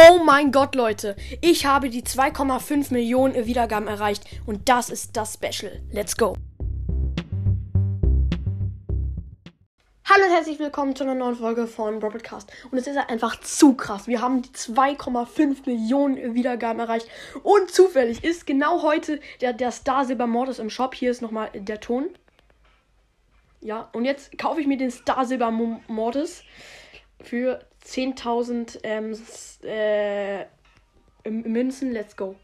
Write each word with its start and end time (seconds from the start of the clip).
Oh 0.00 0.22
mein 0.22 0.52
Gott, 0.52 0.76
Leute. 0.76 1.16
Ich 1.40 1.66
habe 1.66 1.90
die 1.90 2.04
2,5 2.04 2.92
Millionen 2.92 3.46
Wiedergaben 3.46 3.88
erreicht. 3.88 4.24
Und 4.46 4.68
das 4.68 4.90
ist 4.90 5.16
das 5.16 5.34
Special. 5.34 5.82
Let's 5.90 6.16
go. 6.16 6.36
Hallo 10.04 10.24
und 10.24 10.30
herzlich 10.30 10.60
willkommen 10.60 10.94
zu 10.94 11.02
einer 11.02 11.16
neuen 11.16 11.34
Folge 11.34 11.66
von 11.66 11.98
Broadcast. 11.98 12.48
Und 12.70 12.78
es 12.78 12.86
ist 12.86 12.96
einfach 12.96 13.40
zu 13.40 13.74
krass. 13.74 14.06
Wir 14.06 14.22
haben 14.22 14.42
die 14.42 14.50
2,5 14.50 15.66
Millionen 15.66 16.32
Wiedergaben 16.36 16.78
erreicht. 16.78 17.08
Und 17.42 17.72
zufällig 17.72 18.22
ist 18.22 18.46
genau 18.46 18.84
heute 18.84 19.18
der, 19.40 19.52
der 19.52 19.72
Star 19.72 20.04
Silber 20.04 20.28
Mortis 20.28 20.60
im 20.60 20.70
Shop. 20.70 20.94
Hier 20.94 21.10
ist 21.10 21.22
nochmal 21.22 21.50
der 21.52 21.80
Ton. 21.80 22.10
Ja, 23.60 23.88
und 23.92 24.04
jetzt 24.04 24.38
kaufe 24.38 24.60
ich 24.60 24.68
mir 24.68 24.76
den 24.76 24.92
Star 24.92 25.24
Silber 25.24 25.50
Mortis 25.50 26.44
für 27.20 27.66
10.000 27.86 28.78
ähm, 28.82 29.16
äh, 29.62 30.46
Münzen. 31.28 31.92
Let's 31.92 32.16
go. 32.16 32.36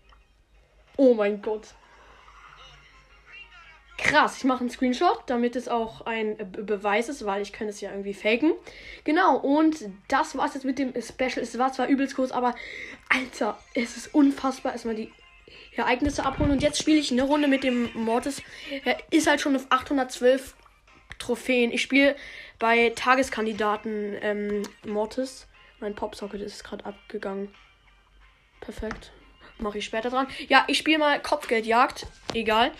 Oh 0.96 1.14
mein 1.14 1.42
Gott. 1.42 1.74
Krass, 3.96 4.36
ich 4.38 4.44
mache 4.44 4.60
einen 4.60 4.70
Screenshot, 4.70 5.22
damit 5.26 5.56
es 5.56 5.68
auch 5.68 6.02
ein 6.02 6.36
Be 6.36 6.62
Beweis 6.62 7.08
ist, 7.08 7.24
weil 7.24 7.42
ich 7.42 7.52
kann 7.52 7.68
es 7.68 7.80
ja 7.80 7.90
irgendwie 7.90 8.12
faken. 8.12 8.52
Genau, 9.04 9.36
und 9.38 9.84
das 10.08 10.36
war's 10.36 10.54
jetzt 10.54 10.64
mit 10.64 10.78
dem 10.78 10.92
Special. 11.00 11.42
Es 11.42 11.56
war 11.58 11.72
zwar 11.72 11.86
übelst 11.86 12.16
kurz, 12.16 12.32
aber 12.32 12.54
Alter, 13.08 13.58
es 13.74 13.96
ist 13.96 14.14
unfassbar. 14.14 14.72
Erstmal 14.72 14.96
die 14.96 15.12
Ereignisse 15.76 16.24
abholen. 16.24 16.50
Und 16.50 16.62
jetzt 16.62 16.78
spiele 16.78 16.98
ich 16.98 17.12
eine 17.12 17.22
Runde 17.22 17.48
mit 17.48 17.64
dem 17.64 17.90
Mortis. 17.94 18.42
Er 18.84 18.98
ist 19.10 19.26
halt 19.26 19.40
schon 19.40 19.56
auf 19.56 19.66
812 19.70 20.54
Trophäen. 21.18 21.72
Ich 21.72 21.82
spiele 21.82 22.16
bei 22.58 22.92
Tageskandidaten 22.94 24.16
ähm, 24.20 24.62
Mortis. 24.86 25.46
Mein 25.80 25.94
Popsocket 25.94 26.40
ist 26.40 26.64
gerade 26.64 26.84
abgegangen. 26.84 27.54
Perfekt. 28.60 29.12
Mache 29.58 29.78
ich 29.78 29.84
später 29.84 30.10
dran. 30.10 30.26
Ja, 30.48 30.64
ich 30.66 30.78
spiele 30.78 30.98
mal 30.98 31.20
Kopfgeldjagd. 31.20 32.06
Egal. 32.32 32.72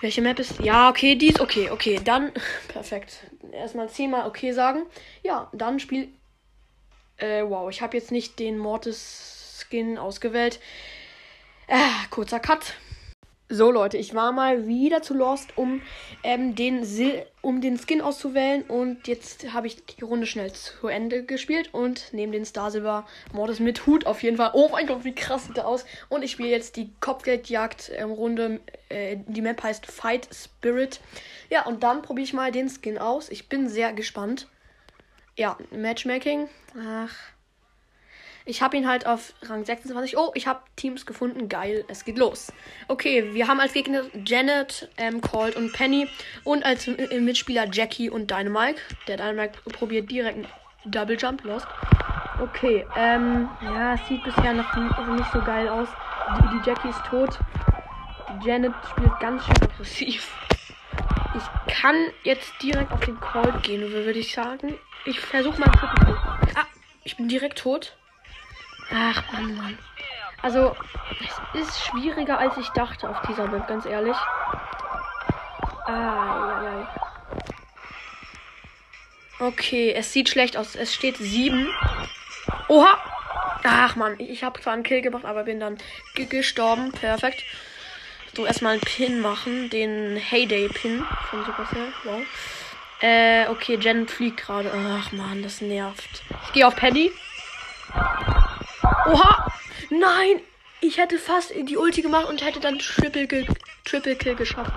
Welche 0.00 0.22
Map 0.22 0.38
ist? 0.38 0.60
Ja, 0.60 0.88
okay, 0.88 1.16
die 1.16 1.28
ist 1.28 1.40
okay. 1.40 1.70
Okay, 1.70 2.00
dann. 2.04 2.32
Perfekt. 2.68 3.26
Erstmal 3.52 3.88
zehnmal 3.88 4.28
okay 4.28 4.52
sagen. 4.52 4.84
Ja, 5.22 5.50
dann 5.52 5.80
spiel. 5.80 6.08
Äh, 7.16 7.42
wow, 7.42 7.68
ich 7.68 7.82
habe 7.82 7.96
jetzt 7.96 8.12
nicht 8.12 8.38
den 8.38 8.58
Mortis-Skin 8.58 9.98
ausgewählt. 9.98 10.60
Äh, 11.66 11.78
kurzer 12.10 12.38
Cut. 12.38 12.74
So 13.50 13.70
Leute, 13.70 13.96
ich 13.96 14.14
war 14.14 14.32
mal 14.32 14.66
wieder 14.66 15.00
zu 15.00 15.14
Lost, 15.14 15.56
um 15.56 15.80
ähm, 16.22 16.54
den 16.54 16.84
Sil 16.84 17.24
um 17.40 17.62
den 17.62 17.78
Skin 17.78 18.02
auszuwählen 18.02 18.62
und 18.62 19.08
jetzt 19.08 19.54
habe 19.54 19.66
ich 19.68 19.86
die 19.86 20.04
Runde 20.04 20.26
schnell 20.26 20.52
zu 20.52 20.86
Ende 20.88 21.24
gespielt 21.24 21.72
und 21.72 22.12
nehme 22.12 22.32
den 22.32 22.44
Star 22.44 22.70
Silver 22.70 23.06
Mordes 23.32 23.58
mit 23.58 23.86
Hut 23.86 24.04
auf 24.04 24.22
jeden 24.22 24.36
Fall. 24.36 24.50
Oh 24.52 24.68
mein 24.70 24.86
Gott, 24.86 25.04
wie 25.04 25.14
krass 25.14 25.46
sieht 25.46 25.56
der 25.56 25.66
aus! 25.66 25.86
Und 26.10 26.22
ich 26.24 26.32
spiele 26.32 26.50
jetzt 26.50 26.76
die 26.76 26.90
Kopfgeldjagd 27.00 27.90
ähm. 27.96 28.60
Äh, 28.90 29.16
die 29.26 29.40
Map 29.40 29.62
heißt 29.62 29.86
Fight 29.86 30.28
Spirit. 30.34 31.00
Ja, 31.48 31.64
und 31.64 31.82
dann 31.82 32.02
probiere 32.02 32.24
ich 32.24 32.34
mal 32.34 32.52
den 32.52 32.68
Skin 32.68 32.98
aus. 32.98 33.30
Ich 33.30 33.48
bin 33.48 33.68
sehr 33.68 33.94
gespannt. 33.94 34.46
Ja, 35.36 35.56
Matchmaking. 35.70 36.48
Ach. 36.78 37.14
Ich 38.48 38.62
habe 38.62 38.78
ihn 38.78 38.88
halt 38.88 39.06
auf 39.06 39.34
Rang 39.42 39.62
26. 39.62 40.16
Oh, 40.16 40.30
ich 40.34 40.46
habe 40.46 40.60
Teams 40.74 41.04
gefunden. 41.04 41.50
Geil, 41.50 41.84
es 41.88 42.06
geht 42.06 42.16
los. 42.16 42.50
Okay, 42.88 43.34
wir 43.34 43.46
haben 43.46 43.60
als 43.60 43.74
Gegner 43.74 44.04
Janet, 44.24 44.88
ähm, 44.96 45.20
Colt 45.20 45.54
und 45.54 45.70
Penny. 45.74 46.08
Und 46.44 46.64
als 46.64 46.86
Mitspieler 46.86 47.66
Jackie 47.70 48.08
und 48.08 48.30
Dynamite. 48.30 48.80
Der 49.06 49.18
Dynamite 49.18 49.60
probiert 49.70 50.10
direkt 50.10 50.36
einen 50.36 50.46
Double 50.86 51.18
Jump. 51.18 51.44
Los. 51.44 51.62
Okay, 52.40 52.86
ähm, 52.96 53.50
ja, 53.60 53.98
sieht 54.08 54.24
bisher 54.24 54.54
noch 54.54 54.74
nicht 54.74 55.30
so 55.30 55.42
geil 55.42 55.68
aus. 55.68 55.88
Die, 56.38 56.48
die 56.48 56.70
Jackie 56.70 56.88
ist 56.88 57.04
tot. 57.04 57.38
Janet 58.42 58.72
spielt 58.90 59.20
ganz 59.20 59.44
schön 59.44 59.62
aggressiv. 59.62 60.34
Ich 61.36 61.74
kann 61.74 61.96
jetzt 62.24 62.50
direkt 62.62 62.92
auf 62.92 63.00
den 63.00 63.20
Colt 63.20 63.62
gehen, 63.62 63.82
würde 63.92 64.18
ich 64.18 64.32
sagen. 64.32 64.78
Ich 65.04 65.20
versuche 65.20 65.60
mal 65.60 65.70
Ah, 66.54 66.64
ich 67.04 67.14
bin 67.18 67.28
direkt 67.28 67.58
tot. 67.58 67.94
Ach, 68.90 69.32
Mann, 69.32 69.56
Mann. 69.56 69.78
Also, 70.40 70.76
es 71.54 71.60
ist 71.60 71.84
schwieriger, 71.84 72.38
als 72.38 72.56
ich 72.56 72.68
dachte 72.70 73.08
auf 73.08 73.20
dieser 73.28 73.46
Map, 73.48 73.66
ganz 73.66 73.84
ehrlich. 73.86 74.16
Ah, 75.84 76.62
ja. 76.64 76.88
Okay, 79.40 79.92
es 79.92 80.12
sieht 80.12 80.28
schlecht 80.28 80.56
aus. 80.56 80.74
Es 80.74 80.94
steht 80.94 81.16
7. 81.16 81.68
Oha! 82.68 82.98
Ach 83.64 83.96
man, 83.96 84.18
ich 84.18 84.44
habe 84.44 84.60
zwar 84.60 84.72
einen 84.72 84.82
Kill 84.82 85.02
gemacht, 85.02 85.24
aber 85.24 85.44
bin 85.44 85.60
dann 85.60 85.78
gestorben. 86.14 86.92
Perfekt. 86.92 87.44
So, 88.34 88.46
erstmal 88.46 88.74
einen 88.74 88.80
Pin 88.80 89.20
machen. 89.20 89.70
Den 89.70 90.16
Heyday-Pin 90.16 91.04
von 91.30 91.44
Supercell. 91.44 91.92
Wow. 92.04 92.22
Äh, 93.00 93.48
okay, 93.48 93.76
Jen 93.80 94.08
fliegt 94.08 94.38
gerade. 94.38 94.72
Ach 94.74 95.12
man, 95.12 95.42
das 95.42 95.60
nervt. 95.60 96.22
Ich 96.46 96.52
gehe 96.52 96.66
auf 96.66 96.76
Penny. 96.76 97.12
Oha! 99.08 99.52
Nein! 99.90 100.40
Ich 100.80 100.98
hätte 100.98 101.18
fast 101.18 101.52
die 101.54 101.76
Ulti 101.76 102.02
gemacht 102.02 102.28
und 102.28 102.44
hätte 102.44 102.60
dann 102.60 102.78
Triple, 102.78 103.46
Triple 103.84 104.16
Kill 104.16 104.36
geschafft. 104.36 104.72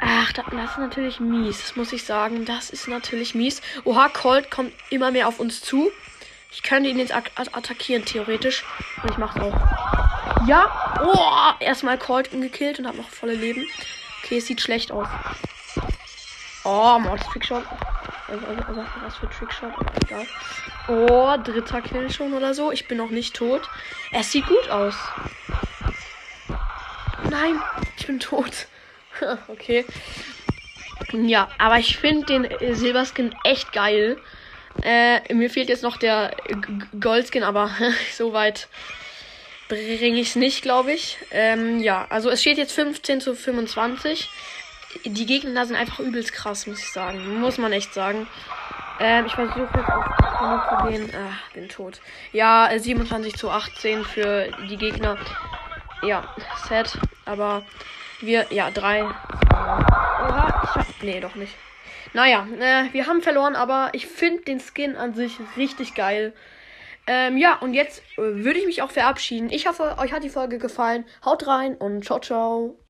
Ach, 0.00 0.32
das, 0.32 0.46
ist 0.46 0.78
natürlich 0.78 1.20
mies. 1.20 1.60
Das 1.60 1.76
muss 1.76 1.92
ich 1.92 2.04
sagen. 2.04 2.44
Das 2.44 2.70
ist 2.70 2.86
natürlich 2.86 3.34
mies. 3.34 3.60
Oha, 3.84 4.08
Colt 4.08 4.50
kommt 4.50 4.72
immer 4.90 5.10
mehr 5.10 5.26
auf 5.26 5.40
uns 5.40 5.60
zu. 5.60 5.90
Ich 6.52 6.62
könnte 6.62 6.90
ihn 6.90 6.98
jetzt 6.98 7.14
attackieren, 7.14 8.04
theoretisch. 8.04 8.64
Und 9.02 9.10
ich 9.10 9.18
mach's 9.18 9.40
auch. 9.40 10.46
Ja! 10.46 11.02
Oh! 11.02 11.62
Erstmal 11.64 11.98
Colt 11.98 12.30
gekillt 12.30 12.78
und 12.78 12.86
hab 12.86 12.96
noch 12.96 13.08
volle 13.08 13.34
Leben. 13.34 13.66
Okay, 14.22 14.38
es 14.38 14.46
sieht 14.46 14.60
schlecht 14.60 14.92
aus. 14.92 15.08
Oh, 16.64 16.98
Mords 16.98 17.26
Trickshot. 17.28 17.64
Also, 18.30 18.46
also, 18.46 18.62
also, 18.62 18.84
was 19.02 19.16
für 19.16 19.28
Trickshot? 19.28 19.72
Egal. 20.04 20.26
Oh, 20.88 21.36
dritter 21.42 21.82
Kill 21.82 22.10
schon 22.10 22.32
oder 22.32 22.54
so. 22.54 22.70
Ich 22.70 22.86
bin 22.86 22.98
noch 22.98 23.10
nicht 23.10 23.34
tot. 23.34 23.68
Es 24.12 24.30
sieht 24.30 24.46
gut 24.46 24.68
aus. 24.70 24.94
Nein, 27.28 27.60
ich 27.98 28.06
bin 28.06 28.20
tot. 28.20 28.68
okay. 29.48 29.84
Ja, 31.12 31.48
aber 31.58 31.78
ich 31.78 31.96
finde 31.96 32.26
den 32.26 32.74
Silberskin 32.74 33.34
echt 33.42 33.72
geil. 33.72 34.16
Äh, 34.82 35.34
mir 35.34 35.50
fehlt 35.50 35.68
jetzt 35.68 35.82
noch 35.82 35.96
der 35.96 36.36
Goldskin, 37.00 37.42
aber 37.42 37.70
so 38.14 38.32
weit 38.32 38.68
bringe 39.68 40.20
ich 40.20 40.28
es 40.28 40.36
nicht, 40.36 40.62
glaube 40.62 40.92
ich. 40.92 41.18
Ähm, 41.32 41.80
ja, 41.80 42.06
also 42.10 42.30
es 42.30 42.40
steht 42.40 42.58
jetzt 42.58 42.72
15 42.72 43.20
zu 43.20 43.34
25 43.34 44.28
die 45.04 45.26
Gegner 45.26 45.66
sind 45.66 45.76
einfach 45.76 46.00
übelst 46.00 46.32
krass, 46.32 46.66
muss 46.66 46.80
ich 46.80 46.92
sagen. 46.92 47.40
Muss 47.40 47.58
man 47.58 47.72
echt 47.72 47.94
sagen. 47.94 48.26
Ähm, 48.98 49.26
ich 49.26 49.34
versuche 49.34 49.60
jetzt 49.60 49.88
auf 49.88 50.04
die 50.40 50.76
zu 50.76 50.88
gehen. 50.88 51.14
Ah, 51.14 51.32
bin 51.54 51.68
tot. 51.68 52.00
Ja, 52.32 52.70
27 52.76 53.34
zu 53.34 53.50
18 53.50 54.04
für 54.04 54.50
die 54.68 54.76
Gegner. 54.76 55.16
Ja, 56.02 56.34
sad. 56.68 56.98
Aber 57.24 57.62
wir, 58.20 58.46
ja, 58.50 58.70
drei. 58.70 59.02
Oha, 59.04 60.62
ich 60.64 60.76
hab, 60.76 60.86
nee, 61.02 61.20
doch 61.20 61.34
nicht. 61.34 61.54
Naja, 62.12 62.46
äh, 62.58 62.92
wir 62.92 63.06
haben 63.06 63.22
verloren, 63.22 63.56
aber 63.56 63.90
ich 63.92 64.06
finde 64.06 64.42
den 64.42 64.60
Skin 64.60 64.96
an 64.96 65.14
sich 65.14 65.38
richtig 65.56 65.94
geil. 65.94 66.34
Ähm, 67.06 67.38
ja, 67.38 67.56
und 67.56 67.72
jetzt 67.72 68.02
äh, 68.16 68.22
würde 68.22 68.58
ich 68.58 68.66
mich 68.66 68.82
auch 68.82 68.90
verabschieden. 68.90 69.50
Ich 69.50 69.66
hoffe, 69.66 69.96
euch 69.98 70.12
hat 70.12 70.22
die 70.22 70.28
Folge 70.28 70.58
gefallen. 70.58 71.04
Haut 71.24 71.46
rein 71.46 71.74
und 71.76 72.04
ciao, 72.04 72.20
ciao. 72.20 72.76